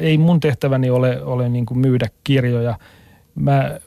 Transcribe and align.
ei 0.00 0.18
mun 0.18 0.40
tehtäväni 0.40 0.90
ole, 0.90 1.22
ole 1.22 1.48
niin 1.48 1.66
kuin 1.66 1.78
myydä 1.78 2.08
kirjoja. 2.24 2.78
Mä, 3.34 3.78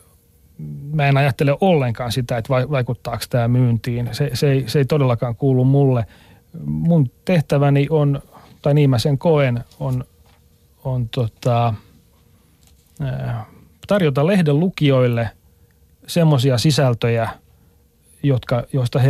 mä 0.93 1.07
en 1.07 1.17
ajattele 1.17 1.57
ollenkaan 1.61 2.11
sitä, 2.11 2.37
että 2.37 2.49
vaikuttaako 2.49 3.23
tämä 3.29 3.47
myyntiin. 3.47 4.09
Se, 4.11 4.29
se, 4.33 4.51
ei, 4.51 4.63
se 4.67 4.79
ei 4.79 4.85
todellakaan 4.85 5.35
kuulu 5.35 5.65
mulle. 5.65 6.05
Mun 6.65 7.11
tehtäväni 7.25 7.87
on, 7.89 8.21
tai 8.61 8.73
niin 8.73 8.89
mä 8.89 8.99
sen 8.99 9.17
koen, 9.17 9.63
on, 9.79 10.03
on 10.83 11.09
tota, 11.09 11.73
tarjota 13.87 14.27
lehden 14.27 14.59
lukijoille 14.59 15.29
semmoisia 16.07 16.57
sisältöjä– 16.57 17.29
jotka, 18.23 18.63
joista 18.73 18.99
he 18.99 19.09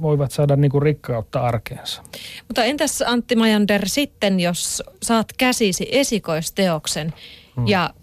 voivat 0.00 0.32
saada 0.32 0.56
niin 0.56 0.70
kuin 0.70 0.82
rikkautta 0.82 1.40
arkeensa. 1.40 2.02
Mutta 2.48 2.64
entäs 2.64 3.02
Antti 3.06 3.36
Majander 3.36 3.88
sitten, 3.88 4.40
jos 4.40 4.82
saat 5.02 5.32
käsisi 5.38 5.88
esikoisteoksen 5.90 7.12
hmm. 7.56 7.66
ja 7.66 7.94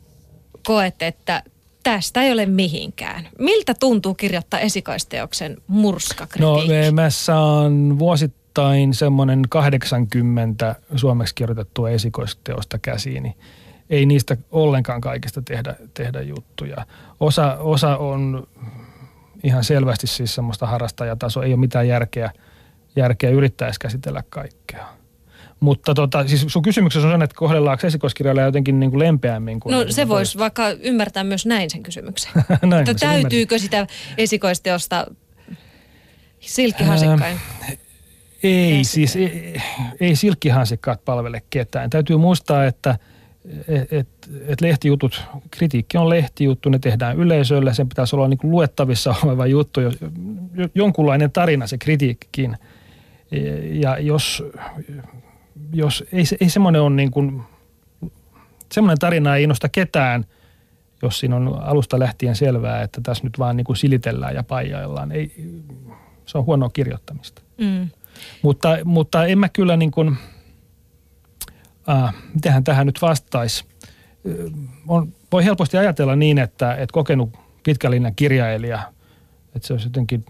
koet, 0.66 1.02
että 1.02 1.44
tästä 1.84 2.22
ei 2.22 2.32
ole 2.32 2.46
mihinkään. 2.46 3.28
Miltä 3.40 3.74
tuntuu 3.74 4.14
kirjoittaa 4.14 4.60
esikoisteoksen 4.60 5.58
murskakritiikki? 5.68 6.68
No 6.68 6.92
mä 6.92 7.10
saan 7.10 8.00
vuosittain 8.00 8.94
semmoinen 8.94 9.42
80 9.50 10.76
suomeksi 10.96 11.36
kirjoitettua 11.36 11.90
esikoisteosta 11.90 12.80
käsiini. 12.80 13.36
Ei 13.90 14.06
niistä 14.06 14.38
ollenkaan 14.52 15.02
kaikista 15.02 15.42
tehdä, 15.42 15.76
tehdä 15.94 16.22
juttuja. 16.22 16.86
Osa, 17.20 17.58
osa 17.60 17.98
on 17.98 18.48
ihan 19.44 19.64
selvästi 19.64 20.08
siis 20.08 20.36
semmoista 20.36 20.68
harrastajatasoa. 20.68 21.44
Ei 21.44 21.54
ole 21.54 21.60
mitään 21.60 21.88
järkeä, 21.88 22.32
järkeä 22.96 23.30
yrittäisi 23.30 23.80
käsitellä 23.80 24.24
kaikkea. 24.30 24.88
Mutta 25.60 25.94
tota, 25.94 26.28
siis 26.28 26.46
sun 26.48 26.62
kysymyksessä 26.62 27.08
on 27.08 27.20
se, 27.20 27.24
että 27.24 27.36
kohdellaanko 27.36 27.88
esikoiskirjailija 27.88 28.46
jotenkin 28.46 28.80
niin 28.80 28.90
kuin 28.90 29.00
lempeämmin? 29.00 29.60
Kuin 29.60 29.74
no 29.74 29.86
se 29.90 30.08
voisi 30.08 30.38
vaikka 30.38 30.70
ymmärtää 30.70 31.24
myös 31.24 31.46
näin 31.46 31.70
sen 31.70 31.84
kysymyksen. 31.84 32.32
näin, 32.62 32.90
että 32.90 33.08
täytyykö 33.08 33.60
sitä 33.60 33.88
esikoisteosta 34.18 35.08
silkkihasikkain? 36.40 37.38
Äh, 37.64 37.78
ei, 38.44 38.84
siis 38.84 39.16
ei, 39.16 39.62
ei 40.00 40.16
silkkihansikkaat 40.16 41.06
palvele 41.06 41.42
ketään. 41.50 41.90
Täytyy 41.90 42.18
muistaa, 42.18 42.66
että– 42.66 42.98
että 43.92 44.28
et 44.48 44.62
lehtijutut, 44.62 45.24
kritiikki 45.52 45.98
on 45.98 46.10
lehtijuttu, 46.10 46.70
ne 46.70 46.80
tehdään 46.80 47.18
yleisölle, 47.18 47.74
sen 47.74 47.90
pitäisi 47.90 48.16
olla 48.16 48.28
niin 48.28 48.38
kuin 48.38 48.52
luettavissa 48.52 49.16
oleva 49.24 49.48
juttu, 49.48 49.80
jonkunlainen 50.76 51.32
tarina 51.32 51.68
se 51.68 51.78
kritiikkikin. 51.78 52.58
Ja 53.72 54.00
jos, 54.00 54.44
jos 55.74 56.04
ei, 56.12 56.24
ei 56.42 56.50
semmoinen 56.50 56.82
on 56.82 56.96
niin 56.96 57.12
kuin, 57.12 57.42
semmoinen 58.72 59.00
tarina 59.00 59.36
ei 59.36 59.44
innosta 59.44 59.70
ketään, 59.70 60.26
jos 61.02 61.20
siinä 61.20 61.36
on 61.36 61.62
alusta 61.62 62.00
lähtien 62.00 62.36
selvää, 62.36 62.82
että 62.82 63.02
tässä 63.04 63.24
nyt 63.24 63.40
vaan 63.40 63.58
niin 63.58 63.66
kuin 63.66 63.78
silitellään 63.78 64.36
ja 64.36 64.44
paijaillaan. 64.44 65.12
Ei, 65.12 65.32
se 66.26 66.38
on 66.38 66.46
huonoa 66.46 66.70
kirjoittamista. 66.70 67.42
Mm. 67.58 67.90
Mutta, 68.42 68.78
mutta 68.84 69.26
en 69.26 69.40
mä 69.40 69.50
kyllä 69.50 69.78
niin 69.78 69.92
kuin– 69.92 70.16
äh, 71.90 72.14
mitenhän 72.34 72.64
tähän 72.64 72.86
nyt 72.86 73.02
vastaisi. 73.02 73.66
On, 74.88 75.14
voi 75.32 75.46
helposti 75.46 75.78
ajatella 75.78 76.16
niin, 76.16 76.38
että, 76.38 76.74
että 76.74 76.94
kokenut 76.94 77.30
pitkälinjan 77.64 78.16
kirjailija, 78.16 78.80
että 79.56 79.68
se 79.68 79.74
olisi 79.74 79.88
jotenkin 79.88 80.26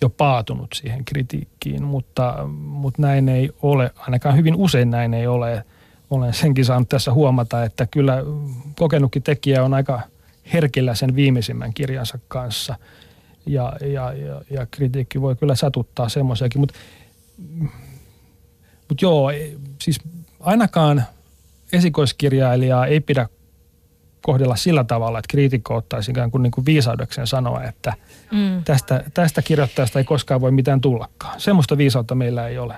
jo 0.00 0.10
paatunut 0.10 0.68
siihen 0.74 1.04
kritiikkiin, 1.04 1.82
mutta, 1.82 2.48
mutta 2.48 3.02
näin 3.02 3.28
ei 3.28 3.50
ole, 3.62 3.90
ainakaan 3.96 4.36
hyvin 4.36 4.54
usein 4.56 4.90
näin 4.90 5.14
ei 5.14 5.26
ole. 5.26 5.64
Olen 6.10 6.34
senkin 6.34 6.64
saanut 6.64 6.88
tässä 6.88 7.12
huomata, 7.12 7.64
että 7.64 7.86
kyllä 7.86 8.22
kokenutkin 8.76 9.22
tekijä 9.22 9.64
on 9.64 9.74
aika 9.74 10.00
herkillä 10.52 10.94
sen 10.94 11.16
viimeisimmän 11.16 11.74
kirjansa 11.74 12.18
kanssa. 12.28 12.74
Ja, 13.46 13.72
ja, 13.80 14.12
ja, 14.12 14.42
ja 14.50 14.66
kritiikki 14.70 15.20
voi 15.20 15.36
kyllä 15.36 15.54
satuttaa 15.54 16.08
semmoisiakin, 16.08 16.60
mutta, 16.60 16.74
mutta 18.88 19.04
joo, 19.04 19.30
siis 19.82 20.00
ainakaan 20.42 21.04
esikoiskirjailijaa 21.72 22.86
ei 22.86 23.00
pidä 23.00 23.28
kohdella 24.22 24.56
sillä 24.56 24.84
tavalla, 24.84 25.18
että 25.18 25.30
kriitikko 25.30 25.76
ottaisi 25.76 26.10
ikään 26.10 26.30
kuin, 26.30 26.42
niin 26.42 26.50
kuin 26.50 26.66
viisaudekseen 26.66 27.26
sanoa, 27.26 27.64
että 27.64 27.94
mm. 28.32 28.64
tästä, 28.64 29.04
tästä 29.14 29.42
kirjoittajasta 29.42 29.98
ei 29.98 30.04
koskaan 30.04 30.40
voi 30.40 30.50
mitään 30.50 30.80
tullakaan. 30.80 31.40
Semmoista 31.40 31.76
viisautta 31.76 32.14
meillä 32.14 32.48
ei 32.48 32.58
ole. 32.58 32.74